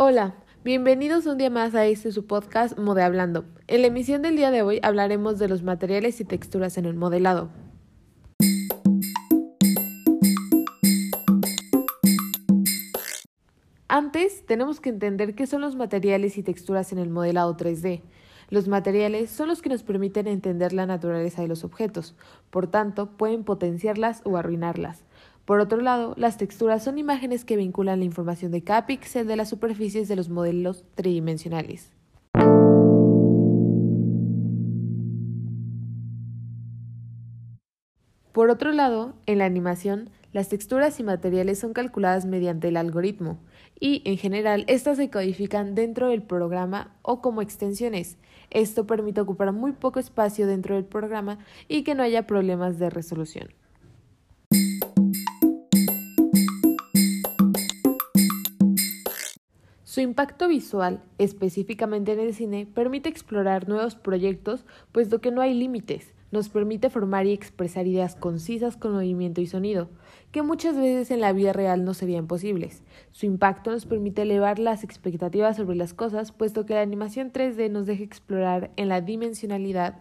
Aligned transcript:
Hola, 0.00 0.36
bienvenidos 0.62 1.26
un 1.26 1.38
día 1.38 1.50
más 1.50 1.74
a 1.74 1.84
este 1.84 2.12
su 2.12 2.24
podcast 2.24 2.78
Modehablando. 2.78 3.46
En 3.66 3.80
la 3.80 3.88
emisión 3.88 4.22
del 4.22 4.36
día 4.36 4.52
de 4.52 4.62
hoy 4.62 4.78
hablaremos 4.84 5.40
de 5.40 5.48
los 5.48 5.64
materiales 5.64 6.20
y 6.20 6.24
texturas 6.24 6.78
en 6.78 6.84
el 6.84 6.94
modelado. 6.94 7.50
Antes, 13.88 14.46
tenemos 14.46 14.80
que 14.80 14.90
entender 14.90 15.34
qué 15.34 15.48
son 15.48 15.62
los 15.62 15.74
materiales 15.74 16.38
y 16.38 16.44
texturas 16.44 16.92
en 16.92 16.98
el 16.98 17.10
modelado 17.10 17.56
3D. 17.56 18.02
Los 18.50 18.68
materiales 18.68 19.30
son 19.30 19.48
los 19.48 19.62
que 19.62 19.68
nos 19.68 19.82
permiten 19.82 20.28
entender 20.28 20.72
la 20.74 20.86
naturaleza 20.86 21.42
de 21.42 21.48
los 21.48 21.64
objetos, 21.64 22.14
por 22.50 22.68
tanto, 22.68 23.16
pueden 23.16 23.42
potenciarlas 23.42 24.22
o 24.24 24.36
arruinarlas. 24.36 25.02
Por 25.48 25.60
otro 25.60 25.80
lado, 25.80 26.12
las 26.18 26.36
texturas 26.36 26.84
son 26.84 26.98
imágenes 26.98 27.46
que 27.46 27.56
vinculan 27.56 28.00
la 28.00 28.04
información 28.04 28.52
de 28.52 28.62
cada 28.62 28.84
píxel 28.84 29.26
de 29.26 29.34
las 29.34 29.48
superficies 29.48 30.06
de 30.06 30.14
los 30.14 30.28
modelos 30.28 30.84
tridimensionales. 30.94 31.90
Por 38.32 38.50
otro 38.50 38.72
lado, 38.72 39.14
en 39.24 39.38
la 39.38 39.46
animación, 39.46 40.10
las 40.34 40.50
texturas 40.50 41.00
y 41.00 41.02
materiales 41.02 41.58
son 41.58 41.72
calculadas 41.72 42.26
mediante 42.26 42.68
el 42.68 42.76
algoritmo 42.76 43.38
y, 43.80 44.02
en 44.04 44.18
general, 44.18 44.66
estas 44.68 44.98
se 44.98 45.08
codifican 45.08 45.74
dentro 45.74 46.08
del 46.08 46.20
programa 46.20 46.94
o 47.00 47.22
como 47.22 47.40
extensiones. 47.40 48.18
Esto 48.50 48.86
permite 48.86 49.22
ocupar 49.22 49.52
muy 49.52 49.72
poco 49.72 49.98
espacio 49.98 50.46
dentro 50.46 50.74
del 50.74 50.84
programa 50.84 51.38
y 51.68 51.84
que 51.84 51.94
no 51.94 52.02
haya 52.02 52.26
problemas 52.26 52.78
de 52.78 52.90
resolución. 52.90 53.48
Su 59.98 60.02
impacto 60.02 60.46
visual, 60.46 61.02
específicamente 61.18 62.12
en 62.12 62.20
el 62.20 62.32
cine, 62.32 62.68
permite 62.72 63.08
explorar 63.08 63.68
nuevos 63.68 63.96
proyectos, 63.96 64.64
puesto 64.92 65.20
que 65.20 65.32
no 65.32 65.40
hay 65.40 65.54
límites. 65.54 66.14
Nos 66.30 66.48
permite 66.48 66.88
formar 66.88 67.26
y 67.26 67.32
expresar 67.32 67.88
ideas 67.88 68.14
concisas 68.14 68.76
con 68.76 68.92
movimiento 68.92 69.40
y 69.40 69.48
sonido, 69.48 69.90
que 70.30 70.42
muchas 70.42 70.76
veces 70.76 71.10
en 71.10 71.20
la 71.20 71.32
vida 71.32 71.52
real 71.52 71.84
no 71.84 71.94
serían 71.94 72.28
posibles. 72.28 72.84
Su 73.10 73.26
impacto 73.26 73.72
nos 73.72 73.86
permite 73.86 74.22
elevar 74.22 74.60
las 74.60 74.84
expectativas 74.84 75.56
sobre 75.56 75.74
las 75.74 75.94
cosas, 75.94 76.30
puesto 76.30 76.64
que 76.64 76.74
la 76.74 76.82
animación 76.82 77.32
3D 77.32 77.68
nos 77.68 77.86
deja 77.86 78.04
explorar 78.04 78.70
en 78.76 78.88
la 78.88 79.00
dimensionalidad, 79.00 80.00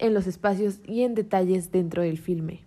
en 0.00 0.12
los 0.12 0.26
espacios 0.26 0.80
y 0.84 1.02
en 1.02 1.14
detalles 1.14 1.70
dentro 1.70 2.02
del 2.02 2.18
filme. 2.18 2.65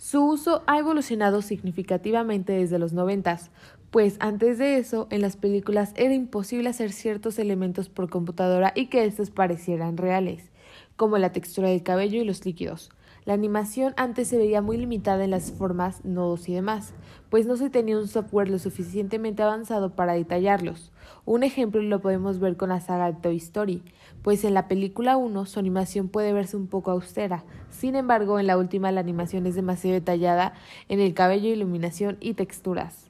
Su 0.00 0.24
uso 0.24 0.62
ha 0.66 0.78
evolucionado 0.78 1.42
significativamente 1.42 2.54
desde 2.54 2.78
los 2.78 2.94
noventas, 2.94 3.50
pues 3.90 4.16
antes 4.20 4.56
de 4.56 4.78
eso 4.78 5.06
en 5.10 5.20
las 5.20 5.36
películas 5.36 5.92
era 5.94 6.14
imposible 6.14 6.70
hacer 6.70 6.90
ciertos 6.90 7.38
elementos 7.38 7.90
por 7.90 8.08
computadora 8.08 8.72
y 8.74 8.86
que 8.86 9.04
estos 9.04 9.30
parecieran 9.30 9.98
reales, 9.98 10.52
como 10.96 11.18
la 11.18 11.32
textura 11.32 11.68
del 11.68 11.82
cabello 11.82 12.18
y 12.18 12.24
los 12.24 12.46
líquidos. 12.46 12.88
La 13.26 13.34
animación 13.34 13.92
antes 13.96 14.28
se 14.28 14.38
veía 14.38 14.62
muy 14.62 14.78
limitada 14.78 15.24
en 15.24 15.30
las 15.30 15.52
formas, 15.52 16.04
nodos 16.04 16.48
y 16.48 16.54
demás, 16.54 16.94
pues 17.28 17.46
no 17.46 17.56
se 17.56 17.68
tenía 17.68 17.98
un 17.98 18.08
software 18.08 18.48
lo 18.48 18.58
suficientemente 18.58 19.42
avanzado 19.42 19.94
para 19.94 20.14
detallarlos. 20.14 20.90
Un 21.26 21.42
ejemplo 21.42 21.82
lo 21.82 22.00
podemos 22.00 22.38
ver 22.38 22.56
con 22.56 22.70
la 22.70 22.80
saga 22.80 23.14
Toy 23.20 23.36
Story, 23.36 23.82
pues 24.22 24.44
en 24.44 24.54
la 24.54 24.68
película 24.68 25.18
1 25.18 25.44
su 25.44 25.58
animación 25.58 26.08
puede 26.08 26.32
verse 26.32 26.56
un 26.56 26.66
poco 26.66 26.90
austera, 26.90 27.44
sin 27.68 27.94
embargo 27.94 28.38
en 28.40 28.46
la 28.46 28.56
última 28.56 28.90
la 28.90 29.00
animación 29.00 29.46
es 29.46 29.54
demasiado 29.54 29.94
detallada 29.94 30.54
en 30.88 31.00
el 31.00 31.12
cabello, 31.12 31.50
iluminación 31.50 32.16
y 32.20 32.34
texturas. 32.34 33.09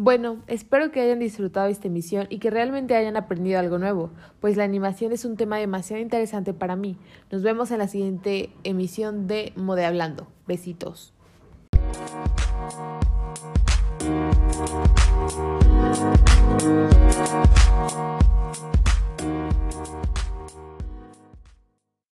Bueno, 0.00 0.44
espero 0.46 0.92
que 0.92 1.00
hayan 1.00 1.18
disfrutado 1.18 1.66
esta 1.66 1.88
emisión 1.88 2.28
y 2.30 2.38
que 2.38 2.50
realmente 2.50 2.94
hayan 2.94 3.16
aprendido 3.16 3.58
algo 3.58 3.78
nuevo, 3.78 4.12
pues 4.38 4.56
la 4.56 4.62
animación 4.62 5.10
es 5.10 5.24
un 5.24 5.36
tema 5.36 5.58
demasiado 5.58 6.00
interesante 6.00 6.54
para 6.54 6.76
mí. 6.76 6.96
Nos 7.32 7.42
vemos 7.42 7.72
en 7.72 7.78
la 7.78 7.88
siguiente 7.88 8.50
emisión 8.62 9.26
de 9.26 9.52
Mode 9.56 9.84
Hablando. 9.84 10.28
Besitos. 10.46 11.17